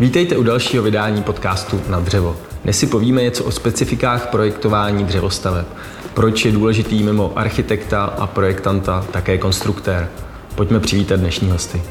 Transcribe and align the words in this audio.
Vítejte 0.00 0.36
u 0.36 0.42
dalšího 0.42 0.82
vydání 0.82 1.22
podcastu 1.22 1.80
Na 1.88 2.00
dřevo. 2.00 2.36
Dnes 2.64 2.78
si 2.78 2.86
povíme 2.86 3.22
něco 3.22 3.44
o 3.44 3.50
specifikách 3.50 4.26
projektování 4.26 5.04
dřevostaveb. 5.04 5.66
Proč 6.14 6.44
je 6.44 6.52
důležitý 6.52 7.02
mimo 7.02 7.32
architekta 7.36 8.04
a 8.04 8.26
projektanta 8.26 9.06
také 9.10 9.38
konstruktér. 9.38 10.08
Pojďme 10.54 10.80
přivítat 10.80 11.20
dnešní 11.20 11.50
hosty. 11.50 11.82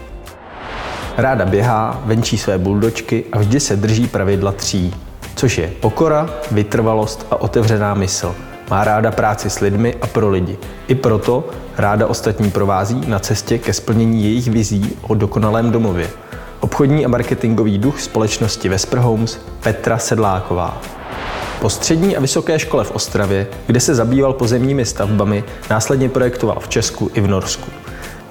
Ráda 1.17 1.45
běhá, 1.45 2.01
venčí 2.05 2.37
své 2.37 2.57
buldočky 2.57 3.25
a 3.31 3.39
vždy 3.39 3.59
se 3.59 3.75
drží 3.75 4.07
pravidla 4.07 4.51
tří, 4.51 4.95
což 5.35 5.57
je 5.57 5.73
pokora, 5.79 6.29
vytrvalost 6.51 7.27
a 7.31 7.41
otevřená 7.41 7.93
mysl. 7.93 8.35
Má 8.69 8.83
ráda 8.83 9.11
práci 9.11 9.49
s 9.49 9.59
lidmi 9.59 9.95
a 10.01 10.07
pro 10.07 10.29
lidi. 10.29 10.57
I 10.87 10.95
proto 10.95 11.47
ráda 11.77 12.07
ostatní 12.07 12.51
provází 12.51 13.01
na 13.07 13.19
cestě 13.19 13.57
ke 13.57 13.73
splnění 13.73 14.23
jejich 14.23 14.47
vizí 14.47 14.97
o 15.01 15.15
dokonalém 15.15 15.71
domově. 15.71 16.09
Obchodní 16.59 17.05
a 17.05 17.09
marketingový 17.09 17.77
duch 17.77 18.01
společnosti 18.01 18.69
Vesper 18.69 18.99
Homes 18.99 19.39
Petra 19.63 19.97
Sedláková. 19.97 20.81
Po 21.61 21.69
střední 21.69 22.17
a 22.17 22.19
vysoké 22.19 22.59
škole 22.59 22.83
v 22.83 22.91
Ostravě, 22.91 23.47
kde 23.67 23.79
se 23.79 23.95
zabýval 23.95 24.33
pozemními 24.33 24.85
stavbami, 24.85 25.43
následně 25.69 26.09
projektoval 26.09 26.59
v 26.59 26.69
Česku 26.69 27.11
i 27.13 27.21
v 27.21 27.27
Norsku. 27.27 27.71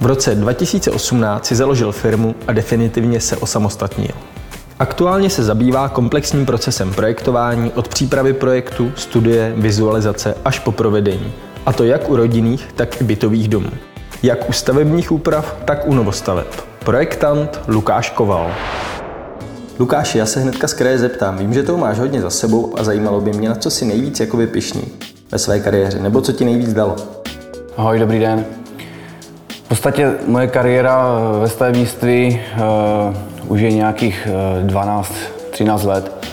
V 0.01 0.07
roce 0.07 0.35
2018 0.35 1.47
si 1.47 1.57
založil 1.57 1.93
firmu 1.93 2.35
a 2.47 2.53
definitivně 2.53 3.21
se 3.21 3.37
osamostatnil. 3.37 4.13
Aktuálně 4.79 5.31
se 5.31 5.45
zabývá 5.45 5.89
komplexním 5.89 6.47
procesem 6.47 6.95
projektování 6.95 7.73
od 7.73 7.89
přípravy 7.89 8.33
projektu, 8.33 8.93
studie, 8.97 9.53
vizualizace 9.57 10.35
až 10.45 10.59
po 10.59 10.73
provedení. 10.73 11.33
A 11.67 11.73
to 11.73 11.85
jak 11.85 12.11
u 12.11 12.17
rodinných, 12.17 12.69
tak 12.77 13.01
i 13.01 13.05
bytových 13.05 13.49
domů. 13.49 13.71
Jak 14.23 14.49
u 14.49 14.53
stavebních 14.53 15.13
úprav, 15.13 15.57
tak 15.65 15.89
u 15.89 15.95
novostaveb. 15.95 16.68
Projektant 16.85 17.61
Lukáš 17.69 18.11
Koval. 18.11 18.51
Lukáši, 19.79 20.19
já 20.19 20.27
se 20.27 20.41
hnedka 20.41 20.69
z 20.69 20.75
kraje 20.75 20.99
zeptám. 20.99 21.39
Vím, 21.39 21.55
že 21.55 21.63
toho 21.63 21.79
máš 21.79 21.99
hodně 21.99 22.21
za 22.21 22.31
sebou 22.31 22.75
a 22.79 22.85
zajímalo 22.85 23.21
by 23.21 23.33
mě, 23.33 23.49
na 23.49 23.55
co 23.55 23.71
si 23.71 23.85
nejvíc 23.85 24.21
jakoby 24.21 24.47
pišný 24.47 24.83
ve 25.33 25.39
své 25.39 25.61
kariéře, 25.61 25.99
nebo 25.99 26.21
co 26.21 26.33
ti 26.33 26.45
nejvíc 26.45 26.73
dalo. 26.73 26.97
Ahoj, 27.77 27.99
dobrý 27.99 28.19
den. 28.19 28.45
V 29.65 29.69
podstatě 29.69 30.15
moje 30.27 30.47
kariéra 30.47 31.19
ve 31.41 31.49
stavebnictví 31.49 32.41
uh, 33.47 33.53
už 33.53 33.61
je 33.61 33.73
nějakých 33.73 34.29
12-13 34.67 35.05
eh, 35.61 35.87
let 35.87 36.27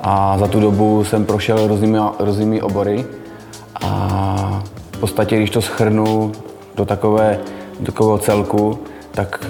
a 0.00 0.38
za 0.38 0.46
tu 0.46 0.60
dobu 0.60 1.04
jsem 1.04 1.24
prošel 1.24 1.66
různými, 1.68 1.98
různými 2.18 2.62
obory 2.62 3.04
a 3.80 4.62
v 4.92 4.98
podstatě, 4.98 5.36
když 5.36 5.50
to 5.50 5.62
schrnu 5.62 6.32
do, 6.76 6.84
takové, 6.84 7.38
do 7.80 7.86
takového 7.86 8.18
celku, 8.18 8.78
tak 9.10 9.46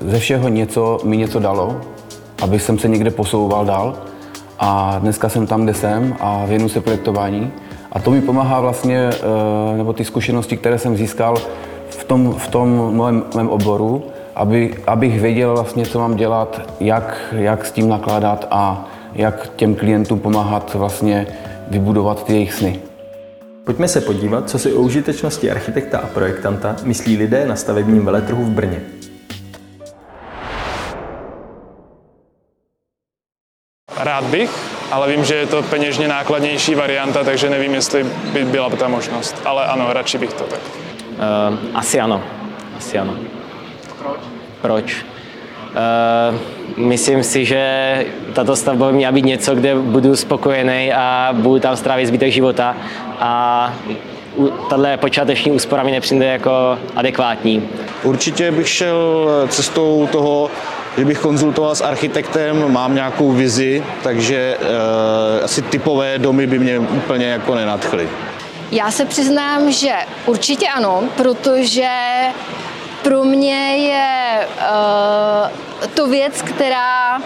ze 0.00 0.18
všeho 0.18 0.48
něco 0.48 1.00
mi 1.04 1.16
něco 1.16 1.38
dalo, 1.38 1.80
aby 2.42 2.58
jsem 2.58 2.78
se 2.78 2.88
někde 2.88 3.10
posouval 3.10 3.64
dál 3.64 3.96
a 4.58 4.98
dneska 4.98 5.28
jsem 5.28 5.46
tam, 5.46 5.62
kde 5.62 5.74
jsem 5.74 6.16
a 6.20 6.44
věnu 6.46 6.68
se 6.68 6.80
projektování 6.80 7.52
a 7.92 8.00
to 8.00 8.10
mi 8.10 8.20
pomáhá 8.20 8.60
vlastně, 8.60 9.10
eh, 9.12 9.76
nebo 9.76 9.92
ty 9.92 10.04
zkušenosti, 10.04 10.56
které 10.56 10.78
jsem 10.78 10.96
získal 10.96 11.36
v 11.88 12.04
tom, 12.04 12.32
v 12.32 12.48
tom 12.48 12.96
mém, 12.96 13.24
mém 13.34 13.48
oboru, 13.48 14.02
aby, 14.34 14.74
abych 14.86 15.20
věděl 15.20 15.52
vlastně, 15.52 15.86
co 15.86 15.98
mám 15.98 16.16
dělat, 16.16 16.60
jak, 16.80 17.34
jak 17.36 17.66
s 17.66 17.72
tím 17.72 17.88
nakládat 17.88 18.46
a 18.50 18.88
jak 19.14 19.50
těm 19.56 19.74
klientům 19.74 20.20
pomáhat 20.20 20.74
vlastně 20.74 21.26
vybudovat 21.70 22.24
ty 22.24 22.32
jejich 22.32 22.54
sny. 22.54 22.80
Pojďme 23.64 23.88
se 23.88 24.00
podívat, 24.00 24.50
co 24.50 24.58
si 24.58 24.72
o 24.72 24.80
užitečnosti 24.80 25.50
architekta 25.50 25.98
a 25.98 26.06
projektanta 26.06 26.76
myslí 26.84 27.16
lidé 27.16 27.46
na 27.46 27.56
stavebním 27.56 28.04
veletrhu 28.04 28.44
v 28.44 28.50
Brně. 28.50 28.97
Rád 33.98 34.24
bych, 34.24 34.50
ale 34.90 35.08
vím, 35.08 35.24
že 35.24 35.34
je 35.34 35.46
to 35.46 35.62
peněžně 35.62 36.08
nákladnější 36.08 36.74
varianta, 36.74 37.24
takže 37.24 37.50
nevím, 37.50 37.74
jestli 37.74 38.06
by 38.32 38.44
byla 38.44 38.70
ta 38.70 38.88
možnost. 38.88 39.36
Ale 39.44 39.66
ano, 39.66 39.92
radši 39.92 40.18
bych 40.18 40.32
to 40.32 40.44
tak. 40.44 40.60
Uh, 40.60 41.58
asi 41.74 42.00
ano. 42.00 42.22
Asi 42.78 42.98
ano. 42.98 43.16
Proč? 43.98 44.20
Proč? 44.60 44.96
Uh, 44.96 46.38
myslím 46.76 47.24
si, 47.24 47.44
že 47.44 48.06
tato 48.32 48.56
stavba 48.56 48.86
by 48.86 48.92
měla 48.92 49.12
být 49.12 49.24
něco, 49.24 49.54
kde 49.54 49.74
budu 49.74 50.16
spokojený 50.16 50.92
a 50.92 51.28
budu 51.32 51.60
tam 51.60 51.76
strávit 51.76 52.06
zbytek 52.06 52.32
života 52.32 52.76
a 53.18 53.74
tahle 54.70 54.96
počáteční 54.96 55.52
úspora 55.52 55.82
mi 55.82 55.90
nepřijde 55.90 56.26
jako 56.26 56.78
adekvátní. 56.96 57.68
Určitě 58.02 58.50
bych 58.50 58.68
šel 58.68 59.28
cestou 59.48 60.08
toho, 60.12 60.50
že 60.98 61.04
bych 61.04 61.18
konzultoval 61.18 61.74
s 61.74 61.80
architektem, 61.80 62.72
mám 62.72 62.94
nějakou 62.94 63.32
vizi, 63.32 63.84
takže 64.02 64.56
uh, 64.60 65.44
asi 65.44 65.62
typové 65.62 66.18
domy 66.18 66.46
by 66.46 66.58
mě 66.58 66.78
úplně 66.78 67.26
jako 67.26 67.54
nenadchly. 67.54 68.08
Já 68.70 68.90
se 68.90 69.04
přiznám, 69.04 69.72
že 69.72 69.92
určitě 70.26 70.68
ano, 70.68 71.04
protože 71.16 71.90
pro 73.02 73.24
mě 73.24 73.76
je 73.76 74.46
uh, 74.46 75.88
to 75.94 76.06
věc, 76.06 76.42
která 76.42 77.20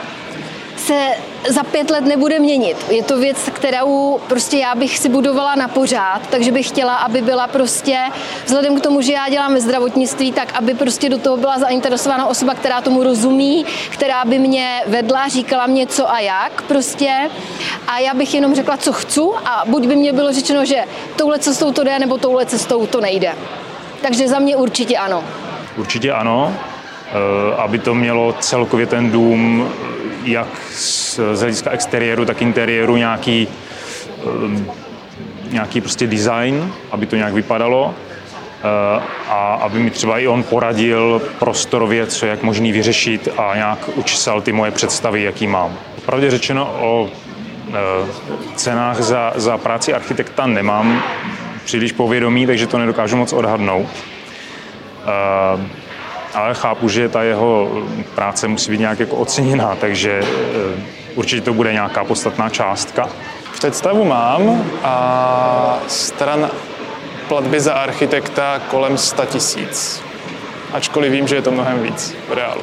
se 0.87 1.11
za 1.49 1.63
pět 1.63 1.91
let 1.91 2.05
nebude 2.05 2.39
měnit. 2.39 2.77
Je 2.91 3.03
to 3.03 3.19
věc, 3.19 3.39
kterou 3.53 4.21
prostě 4.29 4.59
já 4.59 4.75
bych 4.75 4.99
si 4.99 5.09
budovala 5.09 5.55
na 5.55 5.69
pořád, 5.69 6.27
takže 6.31 6.53
bych 6.53 6.69
chtěla, 6.69 6.95
aby 6.95 7.23
byla 7.23 7.47
prostě, 7.47 7.99
vzhledem 8.45 8.81
k 8.81 8.83
tomu, 8.83 9.01
že 9.01 9.13
já 9.13 9.29
dělám 9.29 9.55
ve 9.55 9.61
zdravotnictví, 9.61 10.33
tak 10.33 10.53
aby 10.55 10.75
prostě 10.75 11.09
do 11.09 11.19
toho 11.19 11.37
byla 11.37 11.59
zainteresována 11.59 12.27
osoba, 12.27 12.55
která 12.55 12.81
tomu 12.81 13.03
rozumí, 13.03 13.67
která 13.91 14.25
by 14.25 14.39
mě 14.39 14.83
vedla, 14.87 15.29
říkala 15.29 15.67
mě 15.67 15.87
co 15.87 16.11
a 16.11 16.21
jak 16.21 16.63
prostě. 16.63 17.31
A 17.89 17.99
já 17.99 18.15
bych 18.15 18.35
jenom 18.35 18.55
řekla, 18.55 18.77
co 18.77 18.93
chci 18.93 19.21
a 19.45 19.63
buď 19.67 19.87
by 19.87 19.97
mě 19.97 20.13
bylo 20.13 20.33
řečeno, 20.33 20.65
že 20.65 20.85
touhle 21.17 21.39
cestou 21.39 21.73
to 21.73 21.85
jde, 21.85 21.99
nebo 21.99 22.19
touhle 22.19 22.47
cestou 22.47 22.87
to 22.87 23.01
nejde. 23.01 23.35
Takže 24.03 24.29
za 24.29 24.39
mě 24.39 24.57
určitě 24.57 24.97
ano. 24.97 25.25
Určitě 25.77 26.13
ano, 26.13 26.55
eh, 26.57 27.57
aby 27.57 27.79
to 27.79 27.95
mělo 27.95 28.35
celkově 28.41 28.87
ten 28.87 29.11
dům 29.11 29.69
jak 30.25 30.49
z 30.71 31.19
hlediska 31.39 31.71
exteriéru, 31.71 32.25
tak 32.25 32.43
interiéru 32.43 32.97
nějaký, 32.97 33.49
eh, 34.19 34.65
nějaký 35.51 35.81
prostě 35.81 36.07
design, 36.07 36.73
aby 36.91 37.07
to 37.07 37.17
nějak 37.17 37.35
vypadalo 37.35 37.95
eh, 37.95 39.03
a 39.29 39.55
aby 39.63 39.79
mi 39.79 39.91
třeba 39.91 40.19
i 40.19 40.27
on 40.27 40.43
poradil 40.43 41.23
prostorově, 41.39 42.07
co 42.07 42.27
jak 42.27 42.43
možný 42.43 42.73
vyřešit 42.73 43.29
a 43.39 43.53
nějak 43.55 43.89
učisal 43.95 44.41
ty 44.41 44.53
moje 44.53 44.71
představy, 44.71 45.23
jaký 45.23 45.47
mám. 45.47 45.79
Pravdě 46.07 46.31
řečeno 46.31 46.75
o 46.81 47.11
cenách 48.55 49.01
za, 49.01 49.33
za 49.37 49.59
práci 49.59 49.95
architekta 49.95 50.47
nemám 50.47 51.03
příliš 51.65 51.93
povědomí, 51.93 52.47
takže 52.47 52.67
to 52.67 52.79
nedokážu 52.79 53.17
moc 53.17 53.33
odhadnout. 53.33 53.89
Eh, 56.35 56.39
ale 56.39 56.55
chápu, 56.55 56.89
že 56.89 57.09
ta 57.09 57.23
jeho 57.23 57.69
práce 58.15 58.49
musí 58.49 58.71
být 58.71 58.81
nějak 58.81 59.01
jako 59.01 59.17
oceněná, 59.17 59.77
takže 59.81 60.21
eh, 60.23 60.83
určitě 61.15 61.43
to 61.43 61.53
bude 61.53 61.73
nějaká 61.73 62.05
podstatná 62.05 62.49
částka. 62.49 63.09
Představu 63.53 64.05
mám 64.05 64.65
a 64.83 65.79
stran 65.89 66.51
platby 67.29 67.61
za 67.61 67.75
architekta 67.75 68.61
kolem 68.71 68.99
100 68.99 69.25
tisíc. 69.25 70.03
Ačkoliv 70.73 71.13
vím, 71.13 71.29
že 71.29 71.35
je 71.35 71.43
to 71.43 71.51
mnohem 71.51 71.83
víc 71.83 72.15
v 72.29 72.33
reálu. 72.33 72.63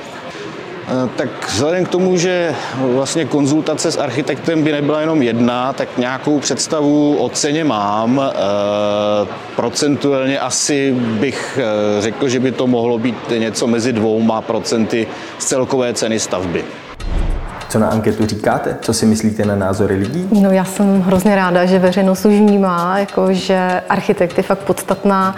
Eh, 0.90 1.10
tak 1.16 1.50
vzhledem 1.50 1.86
k 1.86 1.90
tomu, 1.90 2.18
že 2.18 2.56
vlastně 2.78 3.26
konzultace 3.26 3.92
s 3.92 3.98
architektem 3.98 4.64
by 4.64 4.72
nebyla 4.72 5.02
jenom 5.02 5.22
jedna, 5.22 5.74
tak 5.74 5.98
nějakou 5.98 6.40
představu 6.40 7.18
o 7.18 7.30
ceně 7.30 7.64
mám. 7.64 8.22
Eh, 8.22 9.28
procentuálně 9.56 10.40
asi 10.40 10.92
bych 10.94 11.60
eh, 11.62 12.02
řekl, 12.02 12.30
že 12.30 12.40
by 12.40 12.52
to 12.52 12.68
mohlo 12.68 12.98
být 12.98 13.30
něco 13.38 13.68
mezi 13.68 13.94
dvouma 13.94 14.42
procenty 14.42 15.08
z 15.40 15.46
celkové 15.46 15.94
ceny 15.94 16.20
stavby. 16.20 16.66
Co 17.70 17.80
na 17.80 17.88
anketu 17.88 18.26
říkáte? 18.26 18.78
Co 18.82 18.94
si 18.94 19.06
myslíte 19.06 19.46
na 19.46 19.56
názory 19.56 19.96
lidí? 19.96 20.28
No 20.42 20.52
já 20.52 20.66
jsem 20.66 21.02
hrozně 21.02 21.36
ráda, 21.36 21.66
že 21.66 21.80
veřejnost 21.80 22.26
už 22.26 22.34
vnímá, 22.34 23.00
jako, 23.00 23.34
že 23.34 23.82
architekt 23.90 24.38
je 24.38 24.44
fakt 24.44 24.60
podstatná 24.60 25.36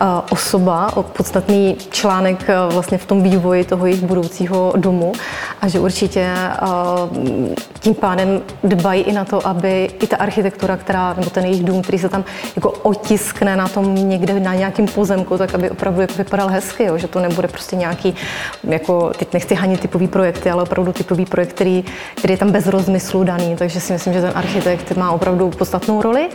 uh, 0.00 0.06
osoba, 0.30 0.90
podstatný 1.16 1.76
článek 1.90 2.44
uh, 2.48 2.74
vlastně 2.74 2.98
v 2.98 3.06
tom 3.06 3.22
vývoji 3.22 3.64
toho 3.64 3.86
jejich 3.86 4.02
budoucího 4.02 4.72
domu 4.76 5.12
a 5.60 5.68
že 5.68 5.80
určitě 5.80 6.28
uh, 6.62 6.68
tím 7.80 7.94
pádem 7.94 8.40
dbají 8.64 9.02
i 9.02 9.12
na 9.12 9.24
to, 9.24 9.46
aby 9.46 9.90
i 10.02 10.06
ta 10.06 10.16
architektura, 10.16 10.76
která, 10.76 11.14
nebo 11.14 11.30
ten 11.30 11.44
jejich 11.44 11.64
dům, 11.64 11.82
který 11.82 11.98
se 11.98 12.08
tam 12.08 12.24
jako 12.56 12.70
otiskne 12.70 13.56
na 13.56 13.68
tom 13.68 13.94
někde 13.94 14.40
na 14.40 14.54
nějakém 14.54 14.86
pozemku, 14.86 15.38
tak 15.38 15.54
aby 15.54 15.70
opravdu 15.70 16.00
jako 16.00 16.14
vypadal 16.18 16.48
hezky, 16.48 16.84
jo, 16.84 16.98
že 16.98 17.08
to 17.08 17.20
nebude 17.20 17.48
prostě 17.48 17.76
nějaký, 17.76 18.14
jako 18.64 19.12
teď 19.18 19.32
nechci 19.32 19.54
hanit 19.54 19.80
typový 19.80 20.08
projekty, 20.08 20.50
ale 20.50 20.62
opravdu 20.62 20.92
typový 20.92 21.26
projekt, 21.26 21.52
který 21.52 21.73
který, 22.14 22.32
je 22.32 22.38
tam 22.38 22.52
bez 22.52 22.66
rozmyslu 22.66 23.24
daný, 23.24 23.56
takže 23.56 23.80
si 23.80 23.92
myslím, 23.92 24.12
že 24.12 24.20
ten 24.20 24.32
architekt 24.34 24.96
má 24.96 25.10
opravdu 25.10 25.50
podstatnou 25.50 26.02
roli 26.02 26.28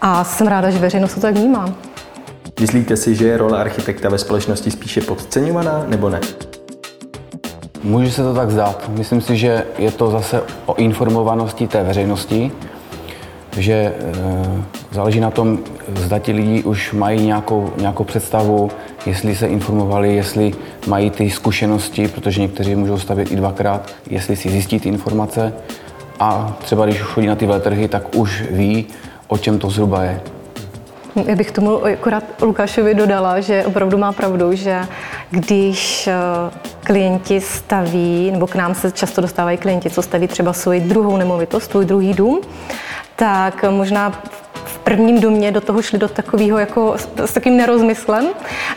a 0.00 0.24
jsem 0.24 0.46
ráda, 0.46 0.70
že 0.70 0.78
veřejnost 0.78 1.14
to 1.14 1.20
tak 1.20 1.34
vnímá. 1.34 1.74
Myslíte 2.60 2.96
si, 2.96 3.14
že 3.14 3.26
je 3.26 3.36
role 3.36 3.58
architekta 3.58 4.08
ve 4.08 4.18
společnosti 4.18 4.70
spíše 4.70 5.00
podceňovaná 5.00 5.84
nebo 5.88 6.10
ne? 6.10 6.20
Může 7.82 8.10
se 8.10 8.22
to 8.22 8.34
tak 8.34 8.50
zdát. 8.50 8.90
Myslím 8.98 9.20
si, 9.20 9.36
že 9.36 9.64
je 9.78 9.90
to 9.90 10.10
zase 10.10 10.42
o 10.66 10.74
informovanosti 10.74 11.66
té 11.66 11.82
veřejnosti, 11.82 12.52
že 13.56 13.72
e, 13.72 13.94
záleží 14.90 15.20
na 15.20 15.30
tom, 15.30 15.58
zda 15.94 16.18
ti 16.18 16.32
lidi 16.32 16.62
už 16.62 16.92
mají 16.92 17.26
nějakou, 17.26 17.72
nějakou 17.76 18.04
představu, 18.04 18.70
jestli 19.06 19.36
se 19.36 19.46
informovali, 19.46 20.16
jestli 20.16 20.52
mají 20.86 21.10
ty 21.10 21.30
zkušenosti, 21.30 22.08
protože 22.08 22.40
někteří 22.40 22.74
můžou 22.74 22.98
stavět 22.98 23.32
i 23.32 23.36
dvakrát, 23.36 23.90
jestli 24.10 24.36
si 24.36 24.50
zjistí 24.50 24.80
ty 24.80 24.88
informace 24.88 25.52
a 26.20 26.56
třeba 26.64 26.86
když 26.86 27.00
už 27.00 27.06
chodí 27.06 27.26
na 27.26 27.36
ty 27.36 27.46
veletrhy, 27.46 27.88
tak 27.88 28.14
už 28.14 28.42
ví, 28.50 28.86
o 29.28 29.38
čem 29.38 29.58
to 29.58 29.70
zhruba 29.70 30.02
je. 30.02 30.20
Já 31.26 31.36
bych 31.36 31.50
tomu 31.50 31.84
akorát 31.84 32.24
Lukášovi 32.42 32.94
dodala, 32.94 33.40
že 33.40 33.64
opravdu 33.66 33.98
má 33.98 34.12
pravdu, 34.12 34.54
že 34.54 34.80
když 35.30 36.06
eh, 36.06 36.14
klienti 36.84 37.40
staví, 37.40 38.30
nebo 38.30 38.46
k 38.46 38.54
nám 38.54 38.74
se 38.74 38.90
často 38.90 39.20
dostávají 39.20 39.58
klienti, 39.58 39.90
co 39.90 40.02
staví 40.02 40.28
třeba 40.28 40.52
svoji 40.52 40.80
druhou 40.80 41.16
nemovitost, 41.16 41.70
svůj 41.70 41.84
druhý 41.84 42.14
dům, 42.14 42.40
tak 43.16 43.64
možná 43.70 44.10
v 44.10 44.43
prvním 44.84 45.20
domě 45.20 45.52
do 45.52 45.60
toho 45.60 45.82
šli 45.82 45.98
do 45.98 46.08
takového 46.08 46.58
jako 46.58 46.96
s 47.24 47.32
takým 47.32 47.56
nerozmyslem 47.56 48.26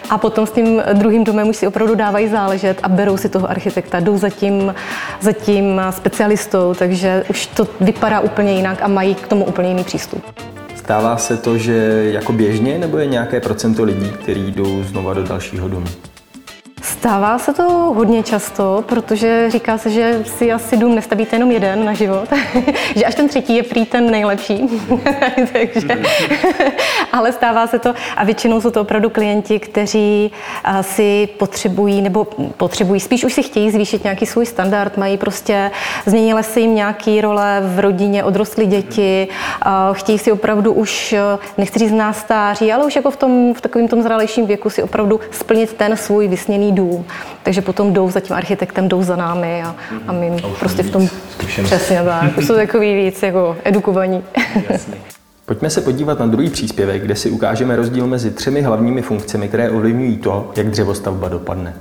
a 0.10 0.18
potom 0.18 0.48
s 0.48 0.52
tím 0.52 0.84
druhým 0.94 1.24
domem 1.24 1.50
už 1.50 1.58
si 1.58 1.68
opravdu 1.68 1.96
dávají 1.96 2.28
záležet 2.28 2.80
a 2.84 2.90
berou 2.90 3.18
si 3.18 3.30
toho 3.30 3.50
architekta, 3.50 4.00
jdou 4.00 4.18
za 4.18 4.30
tím, 4.30 4.76
za 5.22 5.32
tím 5.32 5.82
specialistou, 5.90 6.74
takže 6.74 7.24
už 7.30 7.46
to 7.46 7.68
vypadá 7.82 8.20
úplně 8.20 8.54
jinak 8.54 8.82
a 8.82 8.88
mají 8.88 9.16
k 9.16 9.28
tomu 9.28 9.46
úplně 9.46 9.70
jiný 9.70 9.84
přístup. 9.84 10.24
Stává 10.76 11.18
se 11.18 11.38
to, 11.38 11.58
že 11.58 12.10
jako 12.12 12.34
běžně, 12.34 12.80
nebo 12.80 12.98
je 12.98 13.06
nějaké 13.06 13.40
procento 13.40 13.84
lidí, 13.84 14.10
kteří 14.10 14.52
jdou 14.52 14.84
znova 14.84 15.14
do 15.14 15.24
dalšího 15.24 15.68
domu? 15.68 15.88
Stává 16.88 17.40
se 17.40 17.54
to 17.54 17.64
hodně 17.96 18.24
často, 18.24 18.84
protože 18.88 19.52
říká 19.52 19.78
se, 19.78 19.90
že 19.90 20.24
si 20.38 20.52
asi 20.52 20.78
dům 20.78 20.96
nestavíte 20.96 21.36
jenom 21.36 21.52
jeden 21.52 21.86
na 21.86 21.94
život, 21.94 22.30
že 22.96 23.06
až 23.06 23.16
ten 23.16 23.28
třetí 23.28 23.56
je 23.56 23.64
prý 23.64 23.86
ten 23.86 24.12
nejlepší. 24.12 24.68
Takže, 25.54 25.88
ale 27.12 27.32
stává 27.32 27.68
se 27.68 27.80
to 27.80 27.94
a 28.18 28.24
většinou 28.24 28.62
jsou 28.62 28.72
to 28.72 28.82
opravdu 28.82 29.10
klienti, 29.10 29.60
kteří 29.60 30.32
si 30.82 31.30
potřebují 31.38 32.02
nebo 32.02 32.28
potřebují, 32.58 33.00
spíš 33.00 33.24
už 33.24 33.34
si 33.34 33.44
chtějí 33.44 33.72
zvýšit 33.72 34.04
nějaký 34.04 34.26
svůj 34.26 34.46
standard, 34.46 34.98
mají 34.98 35.18
prostě, 35.18 35.72
změnily 36.06 36.44
se 36.44 36.60
jim 36.60 36.76
nějaký 36.76 37.22
role 37.22 37.62
v 37.76 37.80
rodině, 37.80 38.24
odrostly 38.24 38.66
děti, 38.66 39.28
chtějí 39.94 40.20
si 40.20 40.32
opravdu 40.32 40.74
už, 40.74 41.16
nechci 41.58 41.80
říct 41.80 41.92
na 41.92 42.14
stáří, 42.14 42.74
ale 42.74 42.86
už 42.86 42.96
jako 42.96 43.12
v, 43.12 43.18
tom, 43.18 43.54
v 43.54 43.62
takovém 43.62 43.88
tom 43.88 44.02
zralejším 44.02 44.46
věku 44.46 44.70
si 44.70 44.84
opravdu 44.84 45.20
splnit 45.32 45.74
ten 45.74 45.98
svůj 45.98 46.28
vysněný 46.28 46.77
dům. 46.78 47.06
Takže 47.44 47.62
potom 47.62 47.94
jdou 47.94 48.12
za 48.12 48.20
tím 48.20 48.36
architektem, 48.36 48.88
jdou 48.88 49.04
za 49.04 49.16
námi 49.16 49.64
a, 49.64 49.76
a 50.08 50.12
my 50.12 50.32
a 50.44 50.48
prostě 50.60 50.84
v 50.84 50.92
tom 50.92 51.10
přesně 51.64 52.02
tak. 52.04 52.38
Už 52.38 52.46
jsou 52.46 52.56
takový 52.56 52.96
víc 52.96 53.24
jako 53.24 53.58
edukovaní. 53.64 54.24
Pojďme 55.46 55.70
se 55.70 55.82
podívat 55.82 56.20
na 56.20 56.26
druhý 56.26 56.50
příspěvek, 56.50 57.02
kde 57.02 57.16
si 57.16 57.30
ukážeme 57.30 57.76
rozdíl 57.76 58.08
mezi 58.08 58.32
třemi 58.32 58.62
hlavními 58.62 59.02
funkcemi, 59.02 59.48
které 59.48 59.70
ovlivňují 59.70 60.18
to, 60.18 60.52
jak 60.56 60.70
dřevostavba 60.70 61.30
dopadne. 61.30 61.74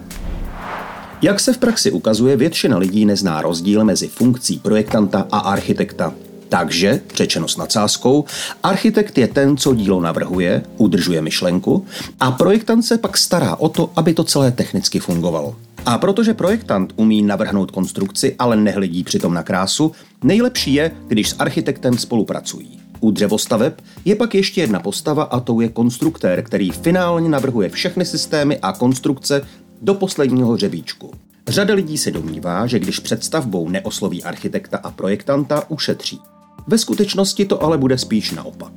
Jak 1.22 1.40
se 1.40 1.52
v 1.52 1.58
praxi 1.58 1.90
ukazuje, 1.90 2.36
většina 2.36 2.78
lidí 2.78 3.04
nezná 3.04 3.42
rozdíl 3.42 3.84
mezi 3.84 4.08
funkcí 4.08 4.58
projektanta 4.58 5.26
a 5.32 5.38
architekta. 5.38 6.12
Takže, 6.48 7.00
řečeno 7.14 7.48
s 7.48 7.56
nadsázkou, 7.56 8.24
architekt 8.62 9.18
je 9.18 9.28
ten, 9.28 9.56
co 9.56 9.74
dílo 9.74 10.00
navrhuje, 10.00 10.62
udržuje 10.76 11.22
myšlenku 11.22 11.86
a 12.20 12.30
projektant 12.30 12.82
se 12.82 12.98
pak 12.98 13.16
stará 13.16 13.56
o 13.56 13.68
to, 13.68 13.90
aby 13.96 14.14
to 14.14 14.24
celé 14.24 14.52
technicky 14.52 14.98
fungovalo. 14.98 15.56
A 15.86 15.98
protože 15.98 16.34
projektant 16.34 16.92
umí 16.96 17.22
navrhnout 17.22 17.70
konstrukci, 17.70 18.34
ale 18.38 18.56
nehledí 18.56 19.04
přitom 19.04 19.34
na 19.34 19.42
krásu, 19.42 19.92
nejlepší 20.24 20.74
je, 20.74 20.90
když 21.08 21.28
s 21.28 21.36
architektem 21.38 21.98
spolupracují. 21.98 22.80
U 23.00 23.10
dřevostaveb 23.10 23.80
je 24.04 24.14
pak 24.14 24.34
ještě 24.34 24.60
jedna 24.60 24.80
postava 24.80 25.22
a 25.22 25.40
to 25.40 25.60
je 25.60 25.68
konstruktér, 25.68 26.42
který 26.42 26.70
finálně 26.70 27.28
navrhuje 27.28 27.68
všechny 27.68 28.04
systémy 28.04 28.58
a 28.58 28.72
konstrukce 28.72 29.42
do 29.82 29.94
posledního 29.94 30.52
hřebíčku. 30.52 31.10
Řada 31.48 31.74
lidí 31.74 31.98
se 31.98 32.10
domnívá, 32.10 32.66
že 32.66 32.78
když 32.78 32.98
před 32.98 33.24
stavbou 33.24 33.68
neosloví 33.68 34.24
architekta 34.24 34.78
a 34.78 34.90
projektanta, 34.90 35.70
ušetří. 35.70 36.20
Ve 36.66 36.78
skutečnosti 36.78 37.44
to 37.44 37.62
ale 37.62 37.78
bude 37.78 37.98
spíš 37.98 38.32
naopak. 38.32 38.72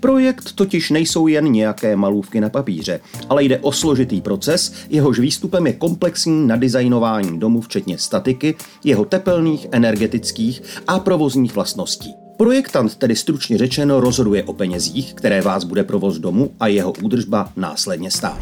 Projekt 0.00 0.52
totiž 0.52 0.90
nejsou 0.90 1.26
jen 1.26 1.52
nějaké 1.52 1.96
malůvky 1.96 2.40
na 2.40 2.48
papíře, 2.48 3.00
ale 3.28 3.44
jde 3.44 3.58
o 3.58 3.72
složitý 3.72 4.20
proces, 4.20 4.74
jehož 4.90 5.18
výstupem 5.18 5.66
je 5.66 5.72
komplexní 5.72 6.46
nadizajnování 6.46 7.40
domu 7.40 7.60
včetně 7.60 7.98
statiky, 7.98 8.54
jeho 8.84 9.04
tepelných, 9.04 9.66
energetických 9.72 10.62
a 10.88 10.98
provozních 10.98 11.54
vlastností. 11.54 12.14
Projektant 12.36 12.96
tedy 12.96 13.16
stručně 13.16 13.58
řečeno 13.58 14.00
rozhoduje 14.00 14.44
o 14.44 14.52
penězích, 14.52 15.14
které 15.14 15.42
vás 15.42 15.64
bude 15.64 15.84
provoz 15.84 16.18
domu 16.18 16.50
a 16.60 16.66
jeho 16.66 16.92
údržba 17.02 17.52
následně 17.56 18.10
stát. 18.10 18.38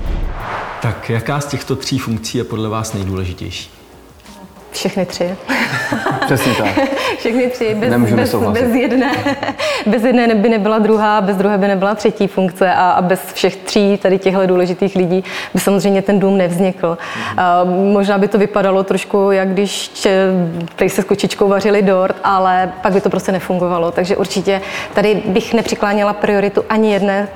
Tak 0.82 1.11
jaká 1.11 1.41
z 1.41 1.47
těchto 1.47 1.76
tří 1.76 1.99
funkcí 1.99 2.38
je 2.38 2.44
podle 2.44 2.69
vás 2.69 2.93
nejdůležitější? 2.93 3.80
Všechny 4.71 5.07
tři. 5.07 5.35
Přesně 6.27 6.53
tak. 6.55 6.69
Všechny 7.19 7.51
tři. 7.51 7.75
Bez, 7.75 7.91
Nemůžeme 7.91 8.23
bez, 8.23 8.31
souhlasit. 8.31 8.63
bez, 8.65 8.75
jedné, 8.75 9.13
bez 9.87 10.05
jedné 10.05 10.35
by 10.35 10.49
nebyla 10.49 10.79
druhá, 10.79 11.21
bez 11.21 11.37
druhé 11.37 11.59
by 11.59 11.69
nebyla 11.69 11.95
třetí 11.95 12.27
funkce 12.27 12.75
a, 12.75 12.91
a 12.91 13.03
bez 13.03 13.33
všech 13.33 13.57
tří 13.57 13.99
tady 14.03 14.19
těchto 14.19 14.47
důležitých 14.47 14.97
lidí 14.97 15.25
by 15.55 15.61
samozřejmě 15.61 16.03
ten 16.03 16.21
dům 16.21 16.39
nevznikl. 16.39 16.99
A 17.37 17.65
možná 17.93 18.19
by 18.19 18.29
to 18.29 18.39
vypadalo 18.39 18.85
trošku, 18.85 19.31
jak 19.31 19.49
když 19.49 19.91
tady 20.77 20.91
se 20.91 21.03
s 21.03 21.05
kočičkou 21.05 21.49
vařili 21.49 21.83
dort, 21.83 22.17
ale 22.25 22.73
pak 22.83 22.93
by 22.93 23.01
to 23.01 23.11
prostě 23.11 23.33
nefungovalo. 23.33 23.91
Takže 23.91 24.17
určitě 24.17 24.61
tady 24.95 25.23
bych 25.27 25.55
nepřikláněla 25.55 26.13
prioritu 26.13 26.65
ani 26.69 26.93
jedné 26.93 27.29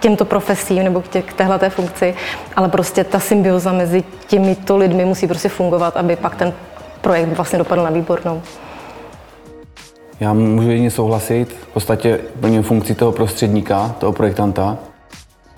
těmto 0.00 0.24
profesím 0.24 0.84
nebo 0.84 1.00
k, 1.00 1.08
tě, 1.08 1.22
k 1.22 1.32
téhleté 1.32 1.70
funkci, 1.70 2.14
ale 2.56 2.68
prostě 2.68 3.04
ta 3.04 3.18
symbioza 3.18 3.72
mezi 3.72 4.04
těmito 4.26 4.76
lidmi 4.76 5.04
musí 5.04 5.26
prostě 5.26 5.48
fungovat, 5.48 5.96
aby 5.96 6.16
pak 6.16 6.34
ten 6.34 6.52
projekt 7.00 7.32
vlastně 7.32 7.58
dopadl 7.58 7.82
na 7.82 7.90
výbornou. 7.90 8.42
Já 10.20 10.32
můžu 10.32 10.70
jedině 10.70 10.90
souhlasit. 10.90 11.52
V 11.52 11.66
podstatě 11.66 12.20
plním 12.40 12.62
funkci 12.62 12.94
toho 12.94 13.12
prostředníka, 13.12 13.94
toho 13.98 14.12
projektanta 14.12 14.78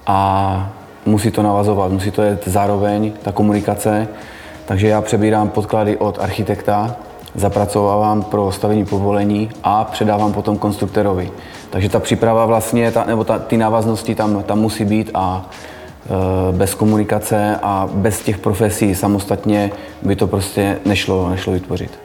a 0.06 0.70
musí 1.06 1.30
to 1.30 1.42
navazovat, 1.42 1.92
musí 1.92 2.10
to 2.10 2.22
jít 2.22 2.48
zároveň, 2.48 3.12
ta 3.22 3.32
komunikace. 3.32 4.08
Takže 4.66 4.88
já 4.88 5.00
přebírám 5.00 5.48
podklady 5.48 5.96
od 5.96 6.18
architekta, 6.18 6.96
zapracovávám 7.34 8.22
pro 8.22 8.52
stavení 8.52 8.84
povolení 8.84 9.50
a 9.64 9.84
předávám 9.84 10.32
potom 10.32 10.58
konstruktorovi. 10.58 11.31
Takže 11.70 11.88
ta 11.88 12.00
příprava 12.00 12.46
vlastně, 12.46 12.93
ta, 12.93 13.05
nebo 13.05 13.24
ta, 13.24 13.38
ty 13.38 13.56
návaznosti 13.56 14.14
tam, 14.14 14.43
tam 14.43 14.58
musí 14.60 14.84
být 14.84 15.10
a 15.14 15.46
bez 16.52 16.74
komunikace 16.74 17.58
a 17.62 17.88
bez 17.92 18.20
těch 18.20 18.38
profesí 18.38 18.94
samostatně 18.94 19.70
by 20.02 20.16
to 20.16 20.26
prostě 20.26 20.78
nešlo, 20.84 21.30
nešlo 21.30 21.52
vytvořit. 21.52 21.98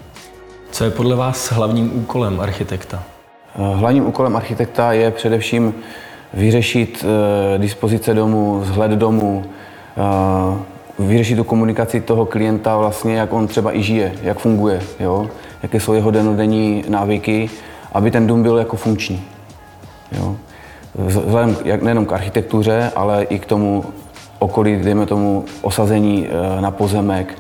Co 0.72 0.84
je 0.84 0.92
podle 0.92 1.16
vás 1.16 1.52
hlavním 1.52 1.92
úkolem 1.98 2.40
architekta? 2.40 3.04
E, 3.56 3.76
hlavním 3.76 4.08
úkolem 4.08 4.36
architekta 4.36 4.94
je 4.94 5.12
především 5.12 5.74
vyřešit 6.34 7.06
e, 7.06 7.58
dispozice 7.58 8.14
domu, 8.14 8.60
vzhled 8.60 8.92
domu, 8.92 9.46
vyřešit 11.00 11.36
tu 11.36 11.44
komunikaci 11.44 12.02
toho 12.02 12.26
klienta 12.26 12.78
vlastně, 12.78 13.18
jak 13.18 13.34
on 13.34 13.48
třeba 13.48 13.78
i 13.78 13.84
žije, 13.84 14.14
jak 14.22 14.40
funguje, 14.40 14.82
jo? 15.00 15.30
jaké 15.64 15.80
jsou 15.80 15.94
jeho 15.94 16.12
denodenní 16.12 16.84
návyky, 16.90 17.50
aby 17.94 18.12
ten 18.12 18.28
dům 18.28 18.44
byl 18.44 18.58
jako 18.58 18.78
funkční. 18.78 19.24
Jo? 20.12 20.36
Vzhledem 20.98 21.58
jak 21.66 21.82
nejenom 21.82 22.06
k 22.06 22.14
architektuře, 22.14 22.92
ale 22.96 23.24
i 23.24 23.40
k 23.40 23.46
tomu 23.46 23.86
okolí, 24.40 24.78
dejme 24.84 25.06
tomu 25.06 25.46
osazení 25.62 26.28
eh, 26.28 26.62
na 26.62 26.72
pozemek, 26.72 27.34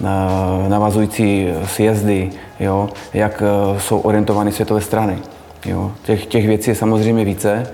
eh, 0.00 0.68
navazující 0.68 1.48
sjezdy, 1.64 2.30
jo? 2.60 2.88
jak 3.14 3.42
eh, 3.42 3.80
jsou 3.80 3.98
orientovány 3.98 4.52
světové 4.52 4.80
strany. 4.80 5.18
Jo? 5.66 5.92
Těch, 6.02 6.26
těch 6.26 6.46
věcí 6.46 6.70
je 6.70 6.74
samozřejmě 6.74 7.24
více, 7.24 7.66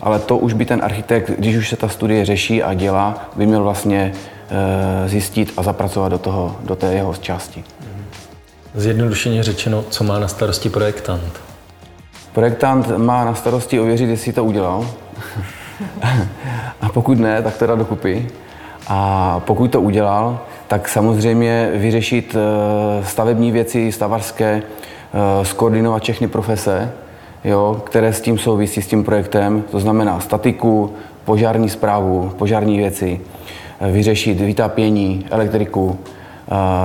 ale 0.00 0.18
to 0.18 0.38
už 0.38 0.52
by 0.52 0.64
ten 0.64 0.80
architekt, 0.84 1.30
když 1.38 1.56
už 1.56 1.68
se 1.68 1.76
ta 1.76 1.88
studie 1.88 2.24
řeší 2.24 2.62
a 2.62 2.74
dělá, 2.74 3.30
by 3.36 3.46
měl 3.46 3.62
vlastně 3.62 4.12
zjistit 5.06 5.52
a 5.56 5.62
zapracovat 5.62 6.08
do, 6.08 6.18
toho, 6.18 6.56
do 6.64 6.76
té 6.76 6.94
jeho 6.94 7.14
části. 7.14 7.64
Zjednodušeně 8.74 9.42
řečeno, 9.42 9.84
co 9.90 10.04
má 10.04 10.18
na 10.18 10.28
starosti 10.28 10.70
projektant? 10.70 11.45
Projektant 12.36 12.98
má 12.98 13.24
na 13.24 13.34
starosti 13.34 13.80
ověřit, 13.80 14.10
jestli 14.10 14.32
to 14.32 14.44
udělal. 14.44 14.86
a 16.80 16.88
pokud 16.88 17.18
ne, 17.18 17.42
tak 17.42 17.56
to 17.56 17.66
dá 17.66 17.74
dokupy. 17.74 18.28
A 18.88 19.40
pokud 19.46 19.70
to 19.70 19.80
udělal, 19.80 20.40
tak 20.68 20.88
samozřejmě 20.88 21.70
vyřešit 21.74 22.36
eh, 22.36 23.04
stavební 23.04 23.52
věci, 23.52 23.92
stavařské, 23.92 24.62
eh, 24.62 25.44
skoordinovat 25.44 26.02
všechny 26.02 26.28
profese, 26.28 26.92
jo, 27.44 27.82
které 27.84 28.12
s 28.12 28.20
tím 28.20 28.38
souvisí, 28.38 28.82
s 28.82 28.86
tím 28.86 29.04
projektem, 29.04 29.64
to 29.70 29.80
znamená 29.80 30.20
statiku, 30.20 30.94
požární 31.24 31.68
zprávu, 31.68 32.32
požární 32.38 32.78
věci, 32.78 33.20
eh, 33.80 33.92
vyřešit 33.92 34.40
vytápění, 34.40 35.26
elektriku, 35.30 35.98